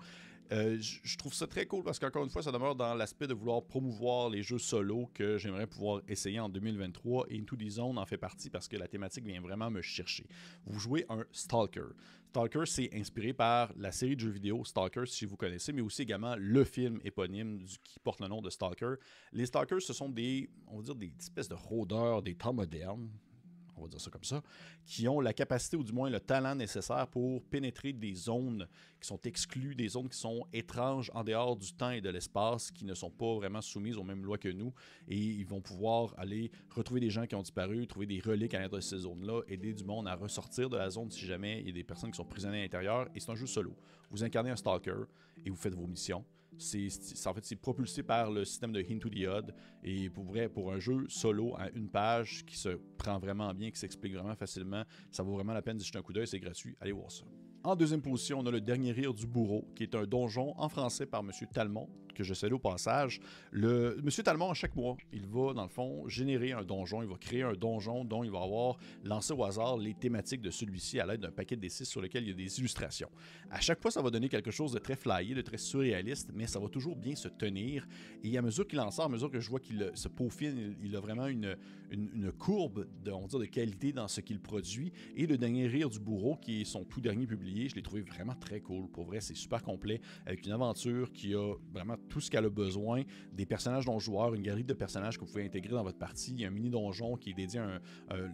Euh, 0.51 0.77
je 0.81 1.17
trouve 1.17 1.33
ça 1.33 1.47
très 1.47 1.67
cool 1.67 1.85
parce 1.85 2.01
qu'encore 2.01 2.25
une 2.25 2.31
fois, 2.31 2.43
ça 2.43 2.51
demeure 2.51 2.75
dans 2.75 2.95
l'aspect 2.95 3.29
de 3.29 3.33
vouloir 3.33 3.63
promouvoir 3.63 4.29
les 4.29 4.43
jeux 4.43 4.59
solo 4.59 5.09
que 5.15 5.39
j'aimerais 5.39 5.69
pouvoir 5.69 6.03
essayer 6.09 6.41
en 6.41 6.49
2023 6.49 7.27
et 7.31 7.39
Into 7.39 7.55
the 7.55 7.69
Zone 7.69 7.97
en 7.97 8.07
fait 8.07 8.17
partie 8.17 8.51
parce 8.51 8.67
que 8.67 8.77
la 8.77 8.89
thématique 8.89 9.25
vient 9.25 9.41
vraiment 9.41 9.71
me 9.71 9.83
chercher. 9.83 10.27
Vous 10.67 10.81
jouez 10.81 11.07
un 11.09 11.23
Stalker. 11.31 11.95
Stalker, 12.31 12.65
c'est 12.67 12.91
inspiré 12.93 13.33
par 13.33 13.73
la 13.77 13.93
série 13.93 14.17
de 14.17 14.21
jeux 14.21 14.31
vidéo 14.31 14.65
Stalker, 14.65 15.07
si 15.07 15.27
vous 15.27 15.37
connaissez, 15.37 15.73
mais 15.73 15.81
aussi 15.81 16.03
également 16.03 16.35
le 16.37 16.65
film 16.65 16.99
éponyme 17.05 17.61
qui 17.85 18.01
porte 18.01 18.21
le 18.21 18.27
nom 18.27 18.43
de 18.43 18.51
Stalker. 18.51 18.95
Les 19.33 19.47
Stalkers, 19.47 19.83
ce 19.83 19.93
sont 19.93 20.09
des, 20.09 20.51
on 20.67 20.79
va 20.79 20.83
dire, 20.83 20.97
des 20.97 21.13
espèces 21.21 21.49
de 21.49 21.55
rôdeurs 21.55 22.21
des 22.21 22.35
temps 22.35 22.53
modernes, 22.53 23.09
va 23.85 23.91
dire 23.91 24.01
ça 24.01 24.11
comme 24.11 24.25
ça, 24.25 24.43
qui 24.85 25.09
ont 25.09 25.21
la 25.21 25.33
capacité 25.33 25.77
ou 25.77 25.85
du 25.85 25.93
moins 25.93 26.11
le 26.11 26.21
talent 26.21 26.55
nécessaire 26.55 27.07
pour 27.09 27.43
pénétrer 27.45 27.93
des 27.93 28.15
zones 28.15 28.69
qui 29.01 29.09
sont 29.09 29.21
exclues, 29.23 29.75
des 29.75 29.89
zones 29.89 30.09
qui 30.09 30.19
sont 30.19 30.47
étranges 30.53 31.11
en 31.15 31.25
dehors 31.25 31.57
du 31.57 31.73
temps 31.73 31.91
et 31.91 32.01
de 32.01 32.11
l'espace, 32.11 32.71
qui 32.71 32.85
ne 32.85 32.95
sont 32.95 33.11
pas 33.11 33.35
vraiment 33.35 33.61
soumises 33.61 33.97
aux 33.97 34.05
mêmes 34.05 34.25
lois 34.25 34.39
que 34.39 34.49
nous. 34.49 34.73
Et 35.09 35.17
ils 35.17 35.47
vont 35.47 35.61
pouvoir 35.61 36.15
aller 36.19 36.51
retrouver 36.71 37.01
des 37.01 37.11
gens 37.11 37.27
qui 37.27 37.35
ont 37.35 37.43
disparu, 37.43 37.87
trouver 37.87 38.07
des 38.07 38.21
reliques 38.21 38.55
à 38.55 38.59
l'intérieur 38.59 38.79
de 38.79 38.81
ces 38.81 38.99
zones-là, 38.99 39.43
aider 39.49 39.73
du 39.73 39.85
monde 39.85 40.09
à 40.09 40.15
ressortir 40.15 40.71
de 40.71 40.77
la 40.77 40.91
zone 40.91 41.11
si 41.11 41.25
jamais 41.25 41.61
il 41.61 41.67
y 41.67 41.71
a 41.71 41.73
des 41.73 41.85
personnes 41.85 42.11
qui 42.11 42.17
sont 42.17 42.25
prisonnières 42.25 42.61
à 42.61 42.65
l'intérieur. 42.65 43.09
Et 43.15 43.21
c'est 43.21 43.31
un 43.31 43.37
jeu 43.37 43.47
solo. 43.47 43.77
Vous 44.11 44.25
incarnez 44.25 44.51
un 44.51 44.57
stalker 44.57 45.05
et 45.45 45.51
vous 45.51 45.57
faites 45.57 45.75
vos 45.75 45.87
missions 45.87 46.25
C'est, 46.59 47.57
propulsé 47.61 48.03
par 48.03 48.31
le 48.31 48.45
système 48.45 48.73
de 48.73 48.81
Into 48.81 49.09
the 49.09 49.27
Odd. 49.27 49.55
Et 49.83 50.11
pour 50.11 50.35
pour 50.53 50.73
un 50.73 50.79
jeu 50.79 51.05
solo 51.09 51.55
à 51.57 51.71
une 51.75 51.89
page 51.89 52.45
qui 52.47 52.57
se 52.57 52.71
prend 52.97 53.19
vraiment 53.19 53.53
bien, 53.55 53.71
qui 53.71 53.79
s'explique 53.79 54.15
vraiment 54.15 54.35
facilement, 54.35 54.85
ça 55.11 55.23
vaut 55.23 55.35
vraiment 55.35 55.53
la 55.53 55.63
peine 55.63 55.77
d'y 55.77 55.85
jeter 55.85 55.99
un 55.99 56.03
coup 56.03 56.13
d'œil. 56.13 56.27
C'est 56.27 56.41
gratuit. 56.41 56.77
Allez 56.81 56.93
voir 56.93 57.11
ça. 57.11 57.25
En 57.65 57.77
deuxième 57.77 58.03
position, 58.03 58.41
on 58.41 58.47
a 58.47 58.51
le 58.51 58.61
dernier 58.61 58.93
rire 58.93 59.15
du 59.15 59.27
bourreau, 59.27 59.67
qui 59.75 59.85
est 59.85 59.95
un 59.95 60.05
donjon 60.05 60.53
en 60.59 60.69
français 60.69 61.07
par 61.07 61.21
M. 61.21 61.31
Talmont, 61.51 61.89
que 62.15 62.25
je 62.25 62.35
salue 62.35 62.55
au 62.55 62.59
passage. 62.59 63.21
Le 63.51 63.99
M. 63.99 64.11
Talmont, 64.25 64.51
à 64.51 64.55
chaque 64.55 64.75
mois, 64.77 64.97
il 65.13 65.27
va, 65.27 65.53
dans 65.53 65.63
le 65.63 65.69
fond, 65.69 66.09
générer 66.09 66.53
un 66.53 66.63
donjon. 66.63 67.03
Il 67.03 67.09
va 67.09 67.17
créer 67.17 67.43
un 67.43 67.53
donjon 67.53 68.05
dont 68.05 68.25
il 68.25 68.31
va 68.31 68.43
avoir 68.43 68.77
lancé 69.05 69.33
au 69.33 69.45
hasard 69.45 69.77
les 69.77 69.95
thématiques 69.95 70.41
de 70.41 70.51
celui-ci 70.51 71.01
à 71.01 71.07
l'aide 71.07 71.21
d'un 71.21 71.31
paquet 71.31 71.57
de 71.57 71.67
D6 71.67 71.85
sur 71.85 72.01
lequel 72.01 72.25
il 72.25 72.29
y 72.31 72.33
a 72.33 72.35
des 72.35 72.59
illustrations. 72.61 73.11
À 73.51 73.61
chaque 73.61 73.81
fois, 73.81 73.91
ça 73.91 74.03
va 74.03 74.11
donner 74.11 74.29
quelque 74.29 74.51
chose 74.51 74.73
de 74.73 74.79
très 74.79 74.97
flyé, 74.97 75.35
de 75.35 75.43
très 75.43 75.59
surréaliste, 75.59 76.31
mais 76.35 76.47
ça 76.47 76.59
va 76.59 76.69
toujours 76.69 76.97
bien 76.97 77.15
se 77.15 77.29
tenir. 77.29 77.87
Et 78.23 78.37
à 78.39 78.43
mesure 78.43 78.67
qu'il 78.67 78.81
en 78.81 78.91
sort, 78.91 79.07
à 79.07 79.09
mesure 79.09 79.31
que 79.31 79.41
je 79.41 79.51
vois 79.51 79.61
qu'il 79.61 79.91
se 79.95 80.09
peaufine, 80.09 80.77
il 80.83 80.97
a 80.97 81.01
vraiment 81.01 81.27
une, 81.27 81.57
une, 81.91 82.33
courbe 82.33 82.87
de, 83.03 83.11
on 83.11 83.27
dire, 83.27 83.39
de 83.39 83.45
qualité 83.47 83.93
dans 83.93 84.09
ce 84.09 84.21
qu'il 84.21 84.41
produit. 84.41 84.93
Et 85.17 85.27
le 85.27 85.39
dernier 85.39 85.67
rire 85.67 85.91
du 85.91 85.99
bourreau, 85.99 86.37
qui 86.37 86.63
est 86.63 86.65
son 86.65 86.85
tout 86.85 87.01
dernier 87.01 87.27
publié, 87.27 87.69
je 87.69 87.75
l'ai 87.75 87.83
trouvé 87.83 88.03
vraiment 88.03 88.35
très 88.35 88.61
cool. 88.61 88.89
Pour 88.91 89.05
vrai, 89.05 89.21
c'est 89.21 89.37
super 89.37 89.63
complet, 89.63 90.01
avec 90.27 90.45
une 90.47 90.53
aventure 90.53 91.13
qui 91.13 91.35
a 91.35 91.55
vraiment 91.73 91.97
tout 92.09 92.21
ce 92.21 92.31
qu'elle 92.31 92.45
a 92.45 92.51
besoin, 92.51 93.03
des 93.33 93.47
personnages 93.47 93.87
non 93.87 93.99
joueurs, 93.99 94.35
une 94.35 94.43
galerie 94.43 94.65
de 94.65 94.75
personnages 94.75 95.19
que 95.19 95.25
vous 95.25 95.31
pouvez 95.31 95.45
intégrer 95.45 95.73
dans 95.73 95.83
votre 95.83 95.99
partie. 95.99 96.33
Il 96.33 96.41
y 96.41 96.45
a 96.45 96.49
un 96.49 96.51
mini 96.51 96.71
donjon 96.71 97.17
qui 97.17 97.31
est 97.31 97.35
dédié 97.35 97.61
à 97.61 97.65
un, 97.65 97.81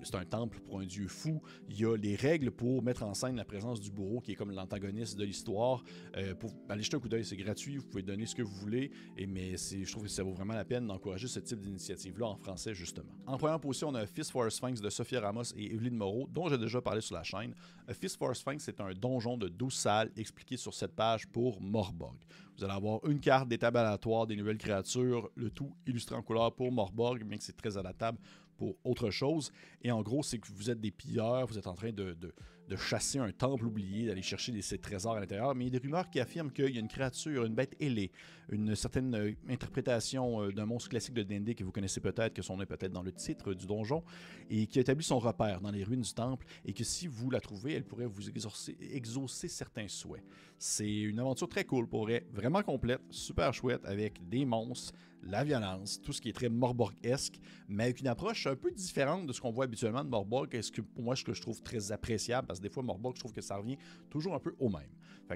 c'est 0.03 0.15
un 0.15 0.25
temple 0.25 0.61
pour 0.61 0.81
un 0.81 0.87
dieu 0.87 1.09
fou. 1.09 1.41
Il 1.69 1.79
y 1.79 1.85
a 1.85 1.97
les 1.97 2.17
règles 2.17 2.51
pour 2.51 2.83
mettre 2.83 3.03
en 3.03 3.15
scène 3.15 3.37
la 3.37 3.45
présence 3.45 3.81
du 3.81 3.91
bourreau, 3.91 4.21
qui 4.21 4.33
est 4.33 4.35
comme 4.35 4.51
l'antagoniste 4.51 5.19
de 5.19 5.25
l'histoire. 5.25 5.83
Euh, 6.17 6.35
pour 6.35 6.51
un 6.69 6.99
coup 6.99 7.09
d'œil, 7.09 7.25
c'est 7.25 7.37
gratuit, 7.37 7.77
vous 7.77 7.87
pouvez 7.87 8.03
donner 8.03 8.27
ce 8.27 8.35
que 8.35 8.43
vous 8.43 8.55
voulez. 8.57 8.91
Mais 9.29 9.57
je 9.57 9.91
trouve 9.91 10.05
que 10.05 10.09
ça 10.09 10.23
vaut 10.23 10.33
vraiment 10.33 10.55
la 10.55 10.65
peine 10.65 10.87
d'encourager 10.87 11.29
ce 11.29 11.41
type 11.41 11.61
d'initiative-là 11.61 12.27
en 12.27 12.37
français 12.37 12.75
justement. 12.75 13.13
En 13.27 13.39
première 13.39 13.61
position, 13.61 13.89
on 13.89 13.95
a 13.95 14.07
Fist 14.07 14.31
for 14.31 14.45
a 14.45 14.51
Sphinx 14.51 14.81
de 14.81 14.91
Sophia 14.91 15.21
Ramos 15.21 15.55
et 15.57 15.73
Evelyn 15.73 15.97
Moreau, 15.97 16.29
dont 16.33 16.49
j'ai 16.49 16.59
déjà 16.59 16.81
parlé 16.81 17.01
sur 17.01 17.15
la 17.15 17.23
chaîne. 17.23 17.55
A 17.89 17.95
Fist 17.95 18.17
for 18.17 18.31
a 18.31 18.35
Sphinx, 18.35 18.65
c'est 18.65 18.81
un 18.81 18.93
donjon 18.93 19.37
de 19.37 19.49
12 19.49 19.73
salles 19.73 20.11
expliqué 20.17 20.57
sur 20.57 20.75
cette 20.75 20.95
page 20.95 21.27
pour 21.29 21.61
Morborg. 21.61 22.17
Vous 22.61 22.67
allez 22.67 22.75
avoir 22.75 23.01
une 23.07 23.21
carte 23.21 23.49
des 23.49 23.57
tables 23.57 23.79
aléatoires, 23.79 24.27
des 24.27 24.37
nouvelles 24.37 24.59
créatures, 24.59 25.31
le 25.35 25.49
tout 25.49 25.73
illustré 25.87 26.15
en 26.15 26.21
couleur 26.21 26.55
pour 26.55 26.71
Morborg, 26.71 27.25
bien 27.25 27.39
que 27.39 27.43
c'est 27.43 27.57
très 27.57 27.79
adaptable 27.79 28.19
pour 28.59 28.77
autre 28.85 29.09
chose. 29.09 29.51
Et 29.81 29.91
en 29.91 30.03
gros, 30.03 30.23
c'est 30.23 30.39
que 30.39 30.47
vous 30.53 30.69
êtes 30.69 30.79
des 30.79 30.91
pilleurs, 30.91 31.47
vous 31.47 31.57
êtes 31.57 31.67
en 31.67 31.73
train 31.73 31.91
de, 31.91 32.13
de, 32.13 32.35
chasser 32.77 33.19
un 33.19 33.33
temple 33.33 33.67
oublié, 33.67 34.07
d'aller 34.07 34.23
chercher 34.23 34.53
des, 34.53 34.63
ces 34.63 34.79
trésors 34.79 35.17
à 35.17 35.21
l'intérieur. 35.21 35.55
Mais 35.55 35.65
il 35.65 35.73
y 35.73 35.77
a 35.77 35.79
des 35.79 35.87
rumeurs 35.87 36.09
qui 36.11 36.21
affirment 36.21 36.51
qu'il 36.51 36.75
y 36.75 36.77
a 36.77 36.81
une 36.81 36.89
créature, 36.89 37.45
une 37.45 37.55
bête 37.55 37.77
ailée, 37.81 38.11
une 38.51 38.75
certaine 38.75 39.15
euh, 39.15 39.33
interprétation 39.49 40.43
euh, 40.43 40.53
d'un 40.53 40.67
monstre 40.67 40.91
classique 40.91 41.15
de 41.15 41.23
D&D 41.23 41.55
que 41.55 41.65
vous 41.65 41.73
connaissez 41.73 42.01
peut-être, 42.01 42.35
que 42.35 42.43
son 42.43 42.57
nom 42.57 42.63
est 42.63 42.67
peut-être 42.67 42.93
dans 42.93 43.03
le 43.03 43.13
titre 43.13 43.55
du 43.55 43.67
donjon, 43.67 44.03
et 44.51 44.67
qui 44.67 44.79
a 44.79 44.83
établi 44.83 45.05
son 45.05 45.19
repère 45.19 45.61
dans 45.61 45.71
les 45.71 45.85
ruines 45.85 46.03
du 46.03 46.13
temple, 46.13 46.47
et 46.65 46.73
que 46.73 46.85
si 46.85 47.07
vous 47.07 47.31
la 47.31 47.41
trouvez, 47.41 47.75
elle 47.75 47.85
pourrait 47.85 48.07
vous 48.07 48.29
exaucer, 48.29 49.49
certains 49.49 49.89
souhaits. 49.89 50.25
C'est 50.59 51.01
une 51.01 51.19
aventure 51.19 51.49
très 51.49 51.65
cool, 51.65 51.89
pour 51.89 52.03
vrai, 52.03 52.27
vraiment 52.33 52.63
complète, 52.63 53.01
super 53.11 53.55
chouette, 53.55 53.85
avec 53.85 54.29
des 54.29 54.45
monstres, 54.45 54.93
la 55.23 55.45
violence, 55.45 56.01
tout 56.01 56.13
ce 56.13 56.21
qui 56.21 56.31
est 56.31 56.33
très 56.33 56.49
Morborg-esque, 56.49 57.39
mais 57.69 57.85
avec 57.85 58.01
une 58.01 58.09
approche 58.09 58.47
un 58.47 58.57
peu 58.57 58.71
différente 58.71 59.27
de 59.27 59.33
ce 59.33 59.41
qu'on 59.41 59.51
voit 59.51 59.65
habituellement 59.65 60.05
de 60.05 60.09
Morborg, 60.09 60.55
et 60.55 60.63
ce 60.63 60.73
que 60.73 60.81
pour 60.81 61.03
moi, 61.03 61.17
ce 61.17 61.25
que 61.25 61.35
je 61.35 61.41
trouve 61.41 61.63
très 61.63 61.93
appréciable, 61.93 62.47
parce 62.47 62.60
des 62.61 62.69
fois, 62.69 62.83
Morborg, 62.83 63.15
je 63.17 63.21
trouve 63.21 63.33
que 63.33 63.41
ça 63.41 63.57
revient 63.57 63.79
toujours 64.09 64.35
un 64.35 64.41
peu 64.41 64.55
au 64.59 64.69
même. 64.69 64.91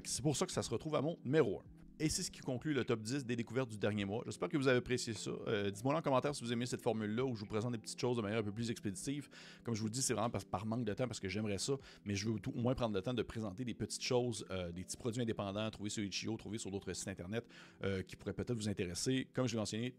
c'est 0.05 0.23
pour 0.23 0.37
ça 0.37 0.47
que 0.47 0.53
ça 0.53 0.63
se 0.63 0.71
retrouve 0.71 0.95
à 0.95 1.03
mon 1.03 1.19
numéro 1.25 1.61
1. 1.61 1.63
Et 2.01 2.09
c'est 2.09 2.25
ce 2.25 2.31
qui 2.33 2.41
conclut 2.41 2.75
le 2.75 2.85
top 2.85 3.03
10 3.03 3.25
des 3.25 3.37
découvertes 3.37 3.71
du 3.71 3.79
dernier 3.79 4.05
mois. 4.05 4.25
J'espère 4.27 4.49
que 4.49 4.57
vous 4.57 4.67
avez 4.67 4.79
apprécié 4.79 5.13
ça. 5.13 5.31
Euh, 5.47 5.71
dites-moi 5.71 5.95
en 5.95 6.03
commentaire 6.03 6.35
si 6.35 6.43
vous 6.43 6.53
aimez 6.53 6.67
cette 6.67 6.83
formule-là 6.83 7.25
où 7.25 7.37
je 7.37 7.41
vous 7.41 7.47
présente 7.47 7.71
des 7.71 7.79
petites 7.79 8.01
choses 8.01 8.17
de 8.17 8.23
manière 8.23 8.41
un 8.41 8.43
peu 8.43 8.51
plus 8.51 8.69
expéditive. 8.69 9.29
Comme 9.63 9.77
je 9.77 9.81
vous 9.81 9.89
dis, 9.89 10.03
c'est 10.03 10.13
vraiment 10.13 10.29
par, 10.29 10.67
manque 10.67 10.85
de 10.85 10.93
temps 10.93 11.07
parce 11.07 11.21
que 11.21 11.29
j'aimerais 11.29 11.59
ça, 11.59 11.75
mais 12.05 12.17
je 12.17 12.29
veux 12.29 12.35
au 12.35 12.59
moins 12.59 12.75
prendre 12.75 12.97
le 12.97 13.01
temps 13.01 13.15
de 13.15 13.23
présenter 13.23 13.65
des 13.65 13.75
petites 13.75 14.03
choses, 14.03 14.45
euh, 14.51 14.73
des 14.73 14.83
petits 14.83 14.97
produits 14.97 15.23
indépendants, 15.23 15.71
trouver 15.71 15.89
sur 15.89 16.03
Itch.io, 16.03 16.37
trouver 16.37 16.59
sur 16.59 16.73
d'autres 16.73 16.93
sites 16.95 17.07
internet 17.07 17.47
euh, 17.85 18.03
qui 18.03 18.17
pourraient 18.17 18.33
peut-être 18.33 18.57
vous 18.57 18.69
intéresser. 18.69 19.29
Comme 19.33 19.47
je 19.47 19.53
l'ai 19.53 19.59
mentionné, 19.59 19.95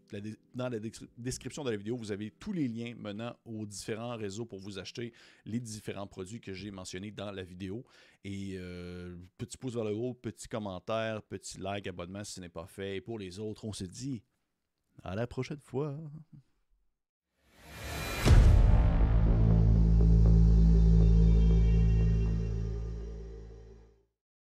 dans 0.54 0.68
la 0.68 0.78
description 1.16 1.64
de 1.64 1.70
la 1.70 1.76
vidéo, 1.78 1.96
vous 1.96 2.12
avez 2.12 2.30
tous 2.30 2.52
les 2.52 2.68
liens 2.68 2.94
menant 2.98 3.34
aux 3.46 3.64
différents 3.64 4.16
réseaux 4.16 4.44
pour 4.44 4.58
vous 4.58 4.78
acheter 4.78 5.14
les 5.46 5.60
différents 5.60 6.06
produits 6.06 6.42
que 6.42 6.52
j'ai 6.52 6.70
mentionnés 6.70 7.10
dans 7.10 7.30
la 7.30 7.42
vidéo. 7.42 7.86
Et 8.24 8.58
petit 9.38 9.56
pouce 9.56 9.74
vers 9.74 9.84
le 9.84 9.94
haut, 9.94 10.12
petit 10.12 10.48
commentaire, 10.48 11.22
petit 11.22 11.58
like, 11.58 11.85
abonnement 11.88 12.24
si 12.24 12.34
ce 12.34 12.40
n'est 12.40 12.48
pas 12.48 12.66
fait. 12.66 13.00
Pour 13.00 13.18
les 13.18 13.38
autres, 13.38 13.64
on 13.64 13.72
se 13.72 13.84
dit 13.84 14.22
à 15.02 15.14
la 15.14 15.26
prochaine 15.26 15.60
fois. 15.60 15.98